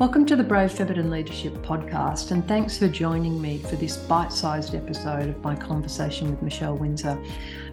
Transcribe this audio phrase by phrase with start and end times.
[0.00, 4.32] Welcome to the Brave Feminine Leadership Podcast, and thanks for joining me for this bite
[4.32, 7.22] sized episode of my conversation with Michelle Windsor.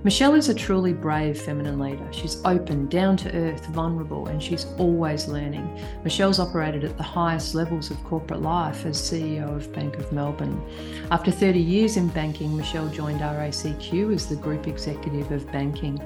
[0.03, 2.07] Michelle is a truly brave feminine leader.
[2.11, 5.83] She's open, down to earth, vulnerable, and she's always learning.
[6.03, 10.61] Michelle's operated at the highest levels of corporate life as CEO of Bank of Melbourne.
[11.09, 15.99] After 30 years in banking, Michelle joined RACQ as the group executive of banking.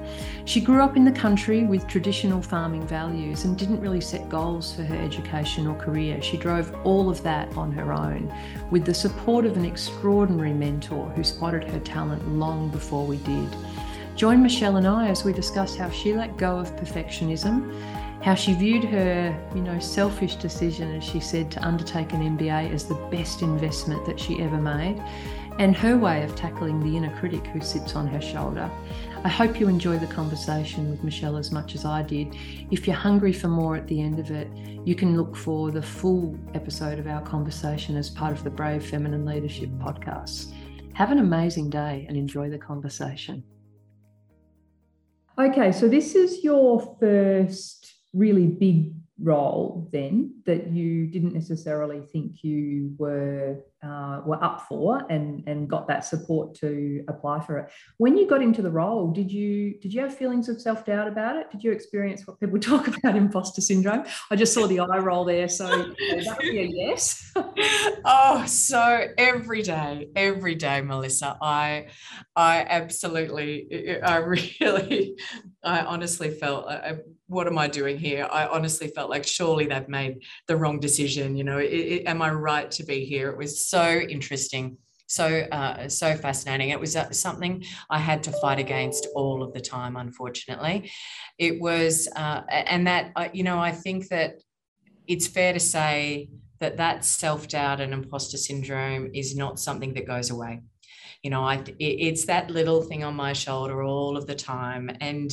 [0.46, 4.74] She grew up in the country with traditional farming values and didn't really set goals
[4.74, 6.20] for her education or career.
[6.22, 8.32] She drove all of that on her own
[8.70, 13.48] with the support of an extraordinary mentor who spotted her talent long before we did.
[14.16, 17.72] Join Michelle and I as we discuss how she let go of perfectionism,
[18.22, 22.72] how she viewed her, you know, selfish decision, as she said, to undertake an MBA
[22.72, 25.02] as the best investment that she ever made,
[25.58, 28.70] and her way of tackling the inner critic who sits on her shoulder.
[29.24, 32.36] I hope you enjoy the conversation with Michelle as much as I did.
[32.70, 34.48] If you're hungry for more at the end of it,
[34.84, 38.84] you can look for the full episode of our conversation as part of the Brave
[38.84, 40.52] Feminine Leadership podcast.
[40.94, 43.42] Have an amazing day and enjoy the conversation.
[45.38, 52.42] Okay, so this is your first really big role then that you didn't necessarily think
[52.42, 57.70] you were uh, were up for and and got that support to apply for it.
[57.98, 61.36] When you got into the role did you did you have feelings of self-doubt about
[61.36, 61.50] it?
[61.50, 64.04] Did you experience what people talk about imposter syndrome?
[64.30, 67.32] I just saw the eye roll there so that be a yes.
[68.04, 71.86] Oh so every day every day melissa i
[72.34, 75.16] i absolutely i really
[75.64, 76.98] i honestly felt I,
[77.32, 78.28] what am I doing here?
[78.30, 81.36] I honestly felt like surely they've made the wrong decision.
[81.36, 83.30] You know, it, it, am I right to be here?
[83.30, 86.70] It was so interesting, so uh, so fascinating.
[86.70, 89.96] It was uh, something I had to fight against all of the time.
[89.96, 90.90] Unfortunately,
[91.38, 94.34] it was, uh, and that you know, I think that
[95.08, 96.28] it's fair to say
[96.60, 100.60] that that self doubt and imposter syndrome is not something that goes away
[101.22, 105.30] you know I, it's that little thing on my shoulder all of the time and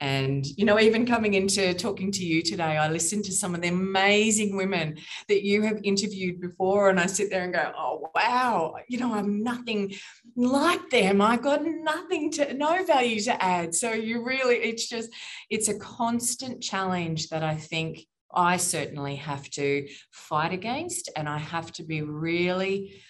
[0.00, 3.62] and, you know, even coming into talking to you today, I listened to some of
[3.62, 4.98] the amazing women
[5.28, 6.90] that you have interviewed before.
[6.90, 9.94] And I sit there and go, oh, wow, you know, I'm nothing
[10.36, 11.22] like them.
[11.22, 13.74] i've got nothing to, no value to add.
[13.74, 15.08] So you really, it's just,
[15.48, 18.04] it's a constant challenge that I think
[18.34, 21.10] I certainly have to fight against.
[21.16, 23.00] And I have to be really,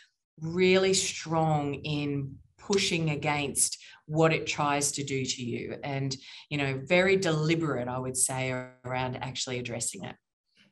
[0.41, 6.16] really strong in pushing against what it tries to do to you and
[6.48, 8.50] you know very deliberate i would say
[8.84, 10.14] around actually addressing it.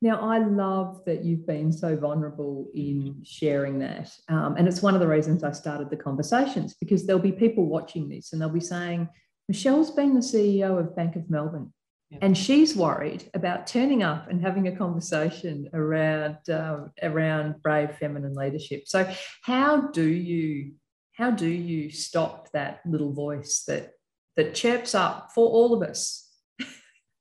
[0.01, 4.95] Now i love that you've been so vulnerable in sharing that um, and it's one
[4.95, 8.49] of the reasons i started the conversations because there'll be people watching this and they'll
[8.49, 9.09] be saying
[9.49, 11.73] michelle's been the ceo of bank of melbourne
[12.21, 18.35] and she's worried about turning up and having a conversation around um, around brave feminine
[18.35, 18.85] leadership.
[18.87, 19.11] So
[19.43, 20.73] how do you
[21.17, 23.93] how do you stop that little voice that
[24.37, 26.21] that chirps up for all of us?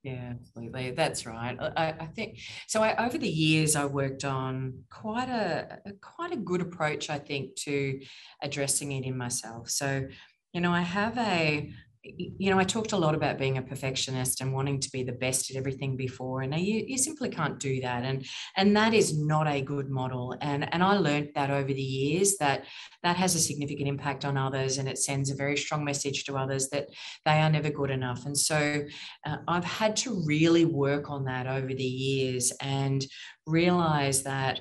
[0.03, 0.91] Yeah absolutely.
[0.91, 1.57] That's right.
[1.77, 6.33] I, I, think so I, over the years i worked on quite a, a quite
[6.33, 8.01] a good approach i think to
[8.41, 9.69] addressing it in myself.
[9.69, 10.05] So
[10.51, 11.71] you know i have a
[12.03, 15.13] you know, I talked a lot about being a perfectionist and wanting to be the
[15.13, 18.25] best at everything before, and you, you simply can't do that, and
[18.57, 20.35] and that is not a good model.
[20.41, 22.65] And and I learned that over the years that
[23.03, 26.35] that has a significant impact on others, and it sends a very strong message to
[26.35, 26.89] others that
[27.25, 28.25] they are never good enough.
[28.25, 28.83] And so
[29.25, 33.05] uh, I've had to really work on that over the years and
[33.47, 34.59] realize that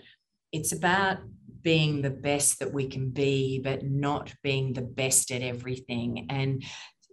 [0.53, 1.19] it's about
[1.63, 6.27] being the best that we can be, but not being the best at everything.
[6.29, 6.65] And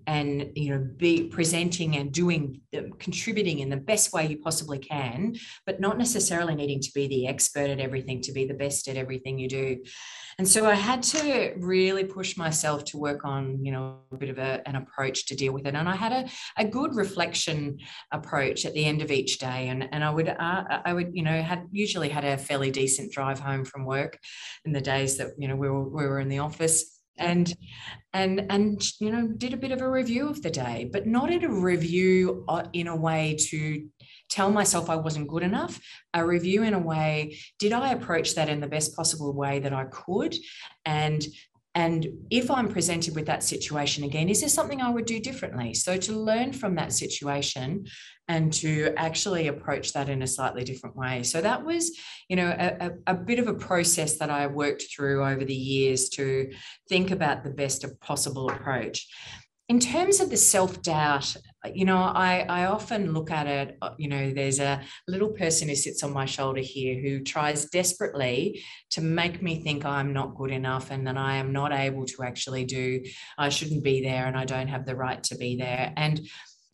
[0.07, 2.61] and you know be presenting and doing
[2.99, 7.27] contributing in the best way you possibly can but not necessarily needing to be the
[7.27, 9.77] expert at everything to be the best at everything you do.
[10.37, 14.29] And so i had to really push myself to work on you know a bit
[14.29, 15.75] of a, an approach to deal with it.
[15.75, 17.79] And i had a, a good reflection
[18.11, 19.67] approach at the end of each day.
[19.69, 23.11] And, and i would uh, i would you know had usually had a fairly decent
[23.11, 24.17] drive home from work
[24.65, 27.53] in the days that you know we were, we were in the office and
[28.13, 31.31] and and you know did a bit of a review of the day but not
[31.31, 33.87] in a review uh, in a way to
[34.29, 35.79] tell myself i wasn't good enough
[36.13, 39.73] a review in a way did i approach that in the best possible way that
[39.73, 40.35] i could?
[40.85, 41.23] And
[41.75, 45.75] and if I'm presented with that situation again, is there something I would do differently?
[45.75, 47.85] So to learn from that situation
[48.27, 51.23] and to actually approach that in a slightly different way.
[51.23, 55.25] So that was, you know, a, a, bit of a process that I worked through
[55.25, 56.51] over the years to
[56.89, 59.07] think about the best possible approach.
[59.69, 61.35] In terms of the self doubt,
[61.73, 65.69] you know, I, I often look at it, uh, you know, there's a little person
[65.69, 70.35] who sits on my shoulder here who tries desperately to make me think I'm not
[70.35, 73.03] good enough and that I am not able to actually do,
[73.37, 75.93] I shouldn't be there and I don't have the right to be there.
[75.95, 76.19] And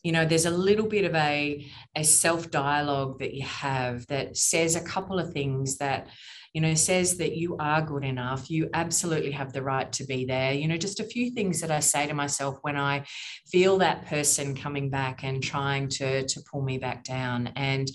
[0.02, 1.66] you know there's a little bit of a,
[1.96, 6.08] a self dialogue that you have that says a couple of things that
[6.56, 8.50] you know, says that you are good enough.
[8.50, 10.54] You absolutely have the right to be there.
[10.54, 13.04] You know, just a few things that I say to myself when I
[13.46, 17.48] feel that person coming back and trying to, to pull me back down.
[17.56, 17.90] And,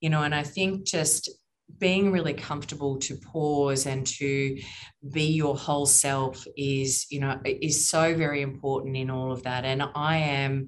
[0.00, 1.28] you know, and I think just
[1.78, 4.56] being really comfortable to pause and to
[5.12, 9.64] be your whole self is you know is so very important in all of that
[9.64, 10.66] and i am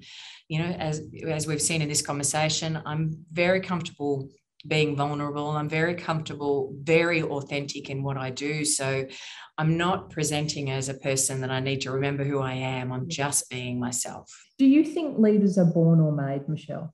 [0.49, 4.27] you know as as we've seen in this conversation i'm very comfortable
[4.67, 5.51] being vulnerable.
[5.51, 8.65] I'm very comfortable, very authentic in what I do.
[8.65, 9.05] So
[9.57, 12.91] I'm not presenting as a person that I need to remember who I am.
[12.91, 14.29] I'm just being myself.
[14.57, 16.93] Do you think leaders are born or made, Michelle?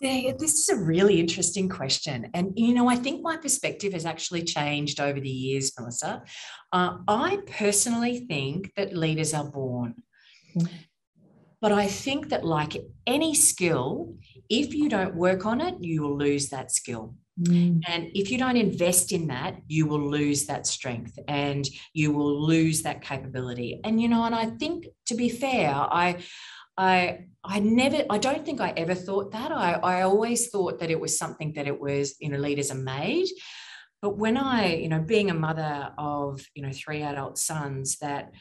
[0.00, 2.28] Yeah, this is a really interesting question.
[2.34, 6.24] And, you know, I think my perspective has actually changed over the years, Melissa.
[6.72, 9.94] Uh, I personally think that leaders are born.
[10.56, 10.74] Mm-hmm.
[11.60, 12.76] But I think that, like
[13.06, 14.16] any skill,
[14.48, 17.14] if you don't work on it, you will lose that skill.
[17.40, 17.82] Mm.
[17.88, 22.46] And if you don't invest in that, you will lose that strength and you will
[22.46, 23.80] lose that capability.
[23.84, 26.18] And, you know, and I think to be fair, I,
[26.76, 29.50] I, I never, I don't think I ever thought that.
[29.50, 32.76] I, I always thought that it was something that it was, you know, leaders are
[32.76, 33.28] made.
[34.02, 38.32] But when I, you know, being a mother of, you know, three adult sons, that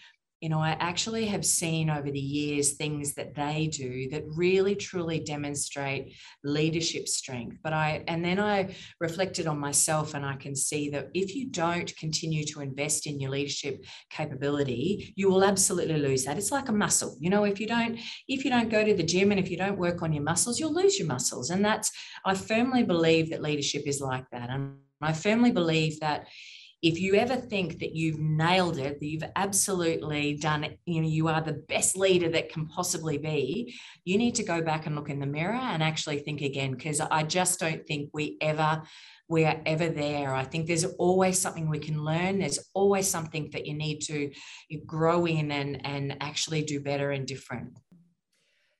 [0.41, 4.73] you know, I actually have seen over the years things that they do that really
[4.73, 7.57] truly demonstrate leadership strength.
[7.63, 11.49] But I, and then I reflected on myself and I can see that if you
[11.51, 16.37] don't continue to invest in your leadership capability, you will absolutely lose that.
[16.37, 17.15] It's like a muscle.
[17.19, 19.57] You know, if you don't, if you don't go to the gym and if you
[19.57, 21.51] don't work on your muscles, you'll lose your muscles.
[21.51, 21.91] And that's,
[22.25, 24.49] I firmly believe that leadership is like that.
[24.49, 26.27] And I firmly believe that
[26.81, 31.07] if you ever think that you've nailed it, that you've absolutely done it, you know,
[31.07, 34.95] you are the best leader that can possibly be, you need to go back and
[34.95, 38.81] look in the mirror and actually think again, because I just don't think we ever
[39.29, 40.35] we are ever there.
[40.35, 42.39] I think there's always something we can learn.
[42.39, 44.29] There's always something that you need to
[44.85, 47.79] grow in and, and actually do better and different.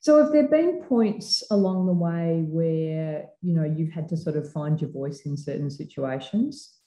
[0.01, 4.35] So have there been points along the way where, you know, you've had to sort
[4.35, 6.80] of find your voice in certain situations?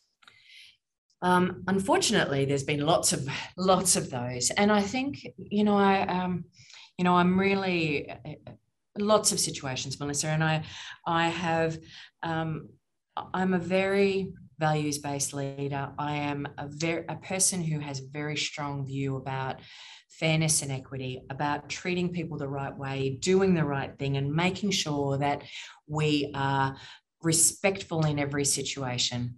[1.24, 3.26] Um, unfortunately, there's been lots of
[3.56, 6.44] lots of those, and I think you know I um,
[6.98, 8.34] you know I'm really uh,
[8.98, 10.64] lots of situations, Melissa, and I
[11.06, 11.78] I have
[12.22, 12.68] um,
[13.32, 15.92] I'm a very values based leader.
[15.98, 19.60] I am a very a person who has a very strong view about
[20.10, 24.72] fairness and equity, about treating people the right way, doing the right thing, and making
[24.72, 25.40] sure that
[25.86, 26.76] we are
[27.22, 29.36] respectful in every situation.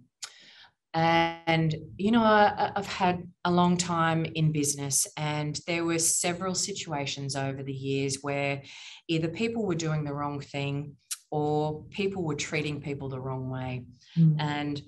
[0.97, 6.55] And, you know, I, have had a long time in business, and there were several
[6.55, 8.63] situations over the years where
[9.07, 10.95] either people were doing the wrong thing
[11.29, 13.85] or people were treating people the wrong way.
[14.17, 14.37] Mm.
[14.39, 14.81] And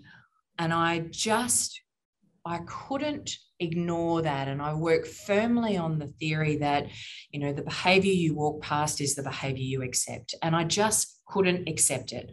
[0.58, 1.80] and I just
[2.44, 4.48] I couldn't ignore that.
[4.48, 6.88] And I work firmly on the theory that,
[7.32, 10.34] you know, the behavior you walk past is the behavior you accept.
[10.42, 12.32] And I just couldn't accept it.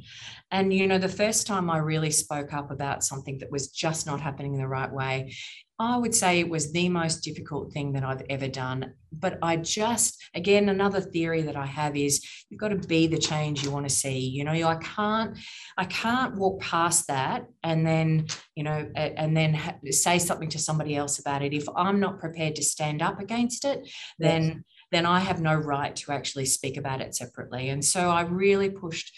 [0.50, 4.06] And, you know, the first time I really spoke up about something that was just
[4.06, 5.34] not happening in the right way,
[5.78, 8.94] I would say it was the most difficult thing that I've ever done.
[9.12, 13.18] But I just, again, another theory that I have is you've got to be the
[13.18, 14.18] change you want to see.
[14.18, 15.36] You know, I can't,
[15.76, 19.60] I can't walk past that and then, you know, and then
[19.90, 21.52] say something to somebody else about it.
[21.52, 23.86] If I'm not prepared to stand up against it,
[24.18, 24.64] then.
[24.92, 27.68] Then I have no right to actually speak about it separately.
[27.70, 29.12] And so I really pushed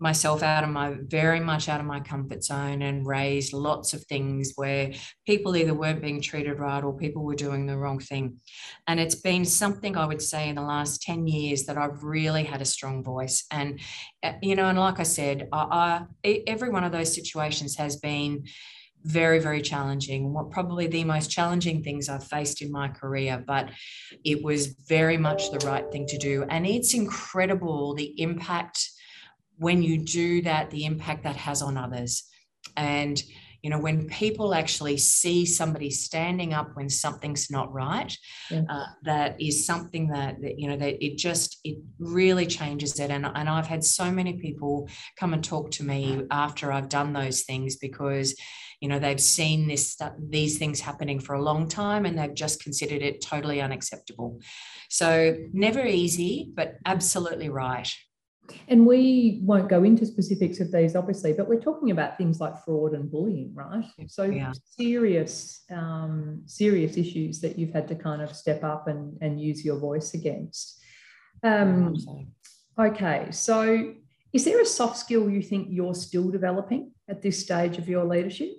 [0.00, 4.04] myself out of my very much out of my comfort zone and raised lots of
[4.04, 4.92] things where
[5.24, 8.38] people either weren't being treated right or people were doing the wrong thing.
[8.88, 12.44] And it's been something I would say in the last 10 years that I've really
[12.44, 13.44] had a strong voice.
[13.50, 13.80] And,
[14.22, 17.96] uh, you know, and like I said, I, I, every one of those situations has
[17.96, 18.44] been
[19.04, 20.32] very, very challenging.
[20.32, 23.70] What probably the most challenging things I've faced in my career, but
[24.24, 26.44] it was very much the right thing to do.
[26.48, 28.88] And it's incredible the impact
[29.58, 32.24] when you do that, the impact that has on others.
[32.76, 33.22] And
[33.64, 38.16] you know when people actually see somebody standing up when something's not right
[38.50, 38.62] yeah.
[38.68, 43.10] uh, that is something that, that you know that it just it really changes it.
[43.10, 47.14] And, and i've had so many people come and talk to me after i've done
[47.14, 48.36] those things because
[48.80, 52.62] you know they've seen this these things happening for a long time and they've just
[52.62, 54.40] considered it totally unacceptable.
[54.90, 57.90] So never easy but absolutely right
[58.68, 62.62] and we won't go into specifics of these, obviously, but we're talking about things like
[62.64, 63.84] fraud and bullying, right?
[64.06, 64.52] So yeah.
[64.64, 69.64] serious, um, serious issues that you've had to kind of step up and, and use
[69.64, 70.80] your voice against.
[71.42, 71.96] Um,
[72.78, 73.94] okay, so
[74.32, 78.04] is there a soft skill you think you're still developing at this stage of your
[78.04, 78.50] leadership?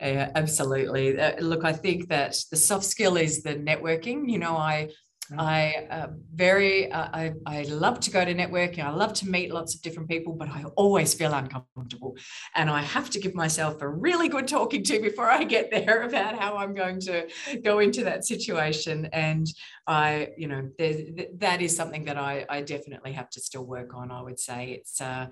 [0.00, 1.18] Yeah, absolutely.
[1.18, 4.30] Uh, look, I think that the soft skill is the networking.
[4.30, 4.90] You know, I
[5.36, 8.84] I uh, very uh, I, I love to go to networking.
[8.84, 12.16] I love to meet lots of different people, but I always feel uncomfortable,
[12.54, 16.02] and I have to give myself a really good talking to before I get there
[16.08, 17.28] about how I'm going to
[17.62, 19.06] go into that situation.
[19.12, 19.46] And
[19.86, 20.70] I, you know,
[21.38, 24.10] that is something that I, I definitely have to still work on.
[24.10, 25.26] I would say it's uh,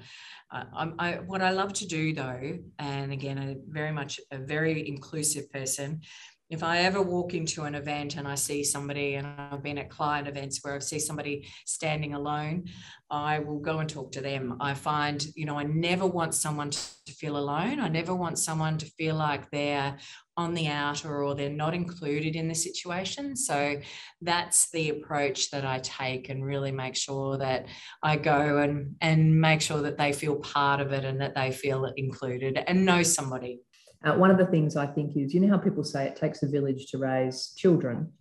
[0.50, 4.88] I, I, what I love to do though, and again, a very much a very
[4.88, 6.02] inclusive person
[6.48, 9.90] if I ever walk into an event and I see somebody, and I've been at
[9.90, 12.66] client events where I see somebody standing alone,
[13.10, 14.56] I will go and talk to them.
[14.60, 17.80] I find, you know, I never want someone to feel alone.
[17.80, 19.96] I never want someone to feel like they're
[20.36, 23.34] on the outer or they're not included in the situation.
[23.34, 23.80] So
[24.20, 27.66] that's the approach that I take and really make sure that
[28.02, 31.50] I go and, and make sure that they feel part of it and that they
[31.50, 33.60] feel included and know somebody.
[34.04, 36.42] Uh, one of the things I think is, you know how people say it takes
[36.42, 38.12] a village to raise children?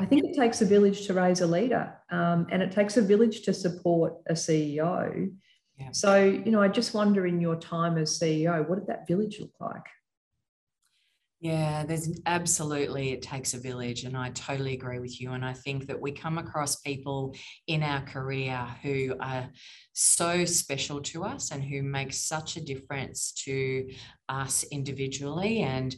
[0.00, 3.02] I think it takes a village to raise a leader um, and it takes a
[3.02, 5.30] village to support a CEO.
[5.78, 5.88] Yeah.
[5.92, 9.40] So, you know, I just wonder in your time as CEO, what did that village
[9.40, 9.84] look like?
[11.42, 14.04] Yeah, there's absolutely, it takes a village.
[14.04, 15.32] And I totally agree with you.
[15.32, 17.34] And I think that we come across people
[17.66, 19.50] in our career who are
[19.92, 23.90] so special to us and who make such a difference to
[24.28, 25.62] us individually.
[25.62, 25.96] And,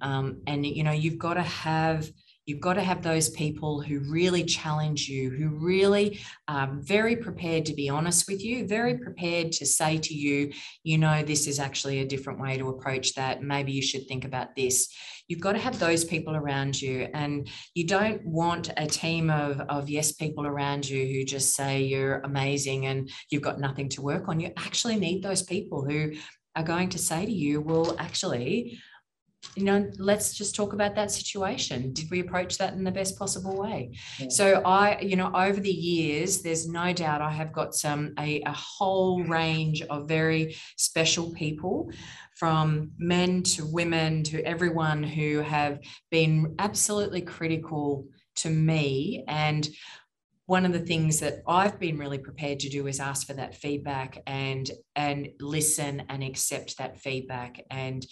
[0.00, 2.10] um, and, you know, you've got to have,
[2.46, 7.66] You've got to have those people who really challenge you, who really are very prepared
[7.66, 11.60] to be honest with you, very prepared to say to you, you know, this is
[11.60, 13.42] actually a different way to approach that.
[13.42, 14.92] Maybe you should think about this.
[15.28, 17.08] You've got to have those people around you.
[17.14, 21.82] And you don't want a team of, of yes people around you who just say
[21.82, 24.40] you're amazing and you've got nothing to work on.
[24.40, 26.12] You actually need those people who
[26.56, 28.80] are going to say to you, well, actually,
[29.56, 31.92] you know let's just talk about that situation.
[31.92, 33.96] Did we approach that in the best possible way?
[34.18, 34.28] Yeah.
[34.28, 38.42] so i you know over the years there's no doubt i have got some a,
[38.42, 41.90] a whole range of very special people
[42.40, 45.78] from men to women to everyone who have
[46.10, 48.06] been absolutely critical
[48.36, 49.24] to me.
[49.28, 49.68] And
[50.46, 53.54] one of the things that I've been really prepared to do is ask for that
[53.54, 57.62] feedback and and listen and accept that feedback.
[57.70, 58.04] And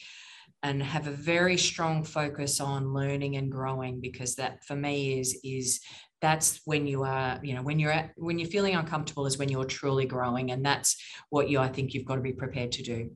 [0.62, 5.38] and have a very strong focus on learning and growing because that for me is
[5.44, 5.80] is
[6.20, 9.48] that's when you are you know when you're at when you're feeling uncomfortable is when
[9.48, 10.96] you're truly growing and that's
[11.30, 13.10] what you i think you've got to be prepared to do.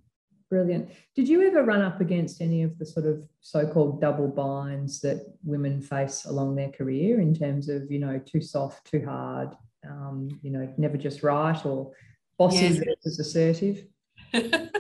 [0.52, 0.90] Brilliant.
[1.16, 5.25] Did you ever run up against any of the sort of so-called double binds that
[5.42, 9.56] women face along their career in terms of you know too soft too hard
[9.88, 11.92] um, you know never just right or
[12.37, 12.76] bossy yes.
[12.76, 13.87] versus assertive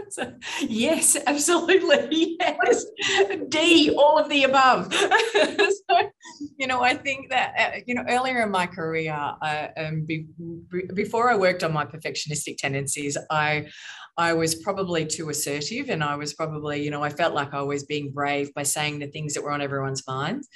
[0.08, 0.32] so,
[0.62, 2.38] yes, absolutely.
[2.62, 2.86] Yes.
[3.48, 4.92] D, all of the above.
[4.94, 6.10] so,
[6.56, 10.26] you know, I think that, uh, you know, earlier in my career, uh, um, be,
[10.94, 13.66] before I worked on my perfectionistic tendencies, I,
[14.18, 17.62] I was probably too assertive and I was probably, you know, I felt like I
[17.62, 20.48] was being brave by saying the things that were on everyone's minds.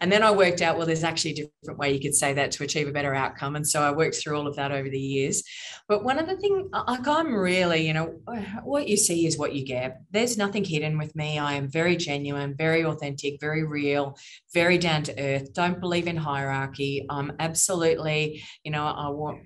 [0.00, 2.50] And then I worked out, well, there's actually a different way you could say that
[2.52, 3.54] to achieve a better outcome.
[3.54, 5.44] And so I worked through all of that over the years.
[5.86, 8.18] But one of the things, uh, like I'm really, you know,
[8.64, 10.00] what you see is what you get.
[10.10, 11.38] There's nothing hidden with me.
[11.38, 14.18] I am very genuine, very authentic, very real,
[14.52, 15.54] very down to earth.
[15.54, 17.06] Don't believe in hierarchy.
[17.08, 19.04] I'm absolutely, you know, I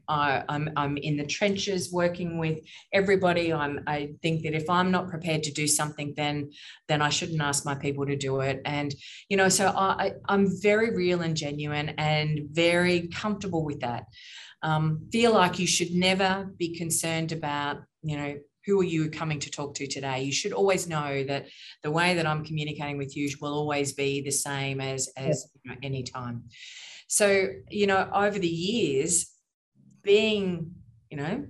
[0.09, 2.61] I, I'm, I'm in the trenches working with
[2.93, 3.53] everybody.
[3.59, 6.51] I'm, I think that if I'm not prepared to do something, then
[6.89, 8.61] then I shouldn't ask my people to do it.
[8.65, 8.95] And
[9.29, 14.05] you know, so I, I'm very real and genuine and very comfortable with that.
[14.63, 18.39] Um, feel like you should never be concerned about, you know,
[18.69, 21.47] who are you coming to talk to today you should always know that
[21.83, 25.71] the way that i'm communicating with you will always be the same as as you
[25.71, 26.45] know, any time
[27.07, 29.33] so you know over the years
[30.03, 30.71] being
[31.11, 31.47] you know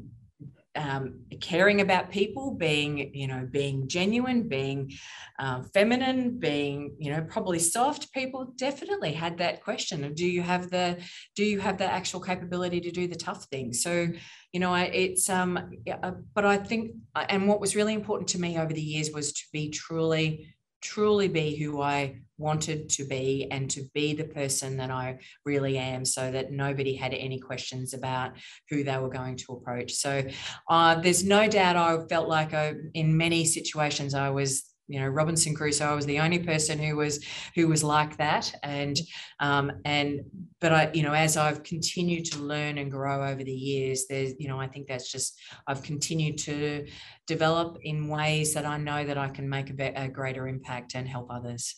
[0.78, 4.92] um, caring about people, being, you know, being genuine, being
[5.38, 8.12] uh, feminine, being, you know, probably soft.
[8.12, 10.98] People definitely had that question: of Do you have the,
[11.34, 13.72] do you have the actual capability to do the tough thing?
[13.72, 14.08] So,
[14.52, 15.58] you know, it's, um,
[15.90, 19.10] uh, but I think, uh, and what was really important to me over the years
[19.10, 24.24] was to be truly truly be who I wanted to be and to be the
[24.24, 28.32] person that I really am so that nobody had any questions about
[28.70, 29.94] who they were going to approach.
[29.94, 30.24] So
[30.68, 35.06] uh, there's no doubt I felt like I, in many situations I was you know
[35.06, 35.84] Robinson Crusoe.
[35.84, 38.98] I was the only person who was who was like that, and
[39.38, 40.22] um, and
[40.60, 44.32] but I you know as I've continued to learn and grow over the years, there's
[44.38, 46.86] you know I think that's just I've continued to
[47.26, 51.06] develop in ways that I know that I can make a, a greater impact and
[51.06, 51.76] help others.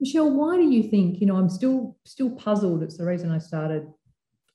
[0.00, 2.82] Michelle, why do you think you know I'm still still puzzled?
[2.82, 3.86] It's the reason I started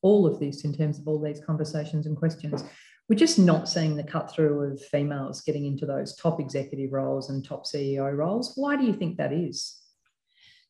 [0.01, 2.63] all of this in terms of all these conversations and questions
[3.09, 7.31] we're just not seeing the cut through of females getting into those top executive roles
[7.31, 8.53] and top CEO roles.
[8.55, 9.77] Why do you think that is?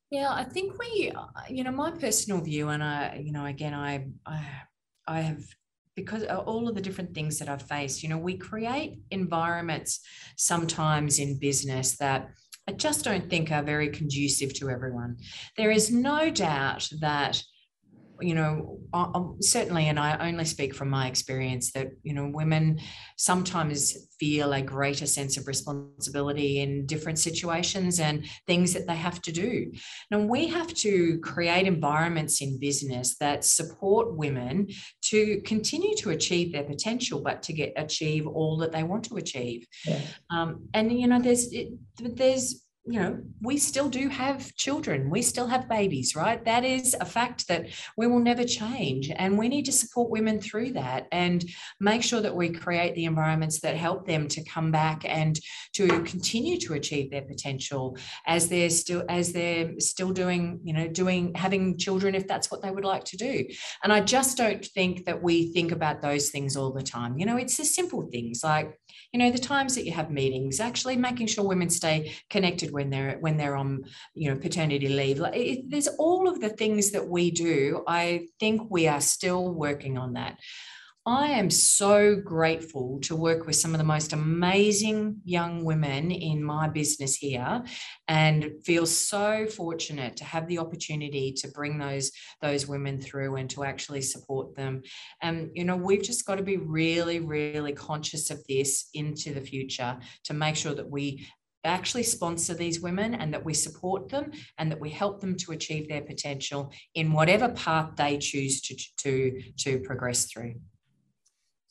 [0.10, 3.74] Yeah, I think we, uh, you know, my personal view, and I, you know, again,
[3.74, 4.46] I, I,
[5.05, 5.43] I have
[5.96, 10.00] because all of the different things that I've faced, you know, we create environments
[10.38, 12.29] sometimes in business that
[12.69, 15.17] I just don't think are very conducive to everyone.
[15.58, 17.43] There is no doubt that
[18.21, 18.79] you know,
[19.41, 22.79] certainly, and I only speak from my experience that, you know, women
[23.17, 29.21] sometimes feel a greater sense of responsibility in different situations and things that they have
[29.21, 29.71] to do.
[30.11, 34.67] Now, we have to create environments in business that support women
[35.03, 39.17] to continue to achieve their potential, but to get achieve all that they want to
[39.17, 39.65] achieve.
[39.85, 40.01] Yeah.
[40.29, 45.22] Um, and, you know, there's, it, there's, you know, we still do have children, we
[45.22, 46.43] still have babies, right?
[46.43, 49.12] That is a fact that we will never change.
[49.15, 51.46] And we need to support women through that and
[51.79, 55.39] make sure that we create the environments that help them to come back and
[55.74, 60.88] to continue to achieve their potential as they're still as they're still doing, you know,
[60.88, 63.46] doing having children if that's what they would like to do.
[63.84, 67.19] And I just don't think that we think about those things all the time.
[67.19, 68.79] You know, it's the simple things like,
[69.11, 72.89] you know, the times that you have meetings, actually making sure women stay connected when
[72.89, 76.91] they're when they're on you know paternity leave like it, there's all of the things
[76.91, 77.84] that we do.
[77.88, 80.39] I think we are still working on that
[81.10, 86.43] I am so grateful to work with some of the most amazing young women in
[86.43, 87.63] my business here
[88.08, 92.12] and feel so fortunate to have the opportunity to bring those
[92.43, 94.84] those women through and to actually support them.
[95.19, 99.41] And you know, we've just got to be really really conscious of this into the
[99.41, 101.28] future to make sure that we
[101.63, 105.54] actually sponsor these women and that we support them and that we help them to
[105.54, 110.54] achieve their potential in whatever path they choose to, to, to progress through.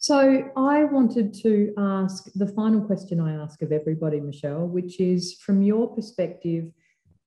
[0.01, 5.35] So, I wanted to ask the final question I ask of everybody, Michelle, which is
[5.35, 6.71] from your perspective,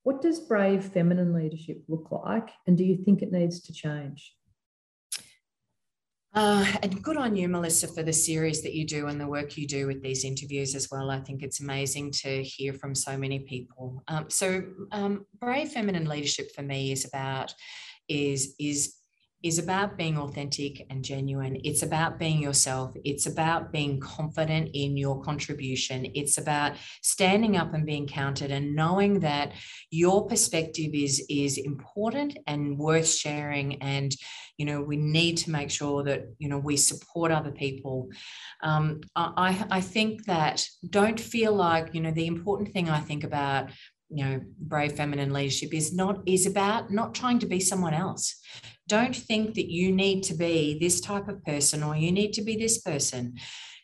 [0.04, 2.50] what does brave feminine leadership look like?
[2.68, 4.34] And do you think it needs to change?
[6.34, 9.58] Uh, and good on you, Melissa, for the series that you do and the work
[9.58, 11.12] you do with these interviews as well.
[11.12, 14.02] I think it's amazing to hear from so many people.
[14.08, 17.54] Um, so, um, brave feminine leadership for me is about
[18.08, 18.96] is is
[19.44, 21.60] is about being authentic and genuine.
[21.64, 22.96] It's about being yourself.
[23.04, 26.08] It's about being confident in your contribution.
[26.14, 29.54] It's about standing up and being counted and knowing that
[29.90, 33.82] your perspective is, is important and worth sharing.
[33.82, 34.16] And,
[34.58, 38.10] you know, we need to make sure that, you know, we support other people.
[38.62, 43.24] Um, I, I think that don't feel like, you know, the important thing I think
[43.24, 43.72] about
[44.12, 48.36] you know brave feminine leadership is not is about not trying to be someone else
[48.88, 52.42] don't think that you need to be this type of person or you need to
[52.42, 53.34] be this person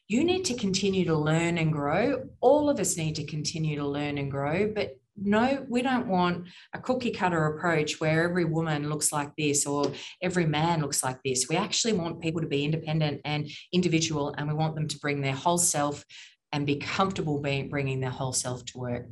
[0.08, 3.88] you need to continue to learn and grow all of us need to continue to
[3.88, 8.90] learn and grow but no, we don't want a cookie cutter approach where every woman
[8.90, 11.48] looks like this or every man looks like this.
[11.50, 15.22] We actually want people to be independent and individual, and we want them to bring
[15.22, 16.06] their whole self
[16.52, 19.08] and be comfortable being, bringing their whole self to work.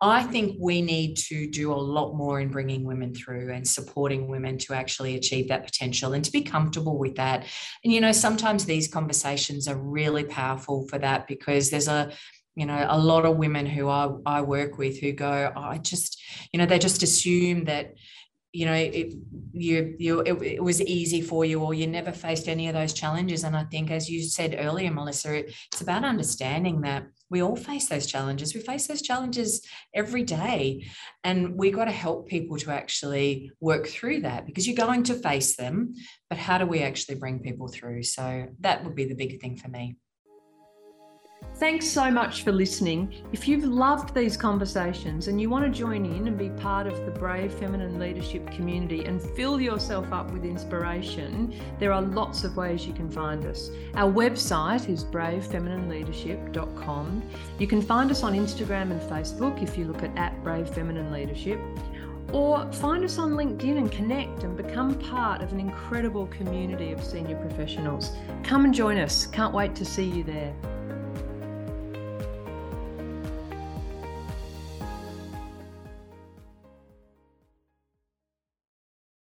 [0.00, 4.28] I think we need to do a lot more in bringing women through and supporting
[4.28, 7.46] women to actually achieve that potential and to be comfortable with that.
[7.82, 12.12] And, you know, sometimes these conversations are really powerful for that because there's a,
[12.54, 15.78] you know, a lot of women who I, I work with who go, oh, I
[15.78, 17.94] just, you know, they just assume that,
[18.52, 19.12] you know it,
[19.52, 22.94] you you it, it, was easy for you or you never faced any of those
[22.94, 27.42] challenges and i think as you said earlier melissa it, it's about understanding that we
[27.42, 28.54] all face those challenges.
[28.54, 30.86] We face those challenges every day
[31.24, 35.14] and we got to help people to actually work through that because you're going to
[35.14, 35.94] face them
[36.28, 38.02] but how do we actually bring people through?
[38.02, 39.96] So that would be the big thing for me
[41.58, 43.14] Thanks so much for listening.
[43.32, 47.06] If you've loved these conversations and you want to join in and be part of
[47.06, 52.58] the Brave Feminine Leadership community and fill yourself up with inspiration, there are lots of
[52.58, 53.70] ways you can find us.
[53.94, 57.22] Our website is bravefeminineleadership.com.
[57.58, 61.10] You can find us on Instagram and Facebook if you look at, at Brave Feminine
[61.10, 61.58] Leadership.
[62.34, 67.02] Or find us on LinkedIn and connect and become part of an incredible community of
[67.02, 68.12] senior professionals.
[68.42, 69.26] Come and join us.
[69.26, 70.54] Can't wait to see you there.